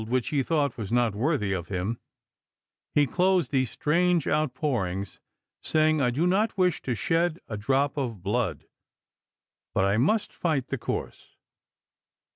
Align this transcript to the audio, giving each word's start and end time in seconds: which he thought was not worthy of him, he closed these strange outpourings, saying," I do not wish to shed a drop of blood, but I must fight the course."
which 0.07 0.29
he 0.29 0.41
thought 0.41 0.77
was 0.77 0.91
not 0.91 1.13
worthy 1.13 1.53
of 1.53 1.67
him, 1.67 1.99
he 2.95 3.05
closed 3.05 3.51
these 3.51 3.69
strange 3.69 4.27
outpourings, 4.27 5.19
saying," 5.61 6.01
I 6.01 6.09
do 6.09 6.25
not 6.25 6.57
wish 6.57 6.81
to 6.81 6.95
shed 6.95 7.37
a 7.47 7.55
drop 7.55 7.97
of 7.99 8.23
blood, 8.23 8.65
but 9.75 9.85
I 9.85 9.97
must 9.97 10.33
fight 10.33 10.69
the 10.69 10.79
course." 10.79 11.35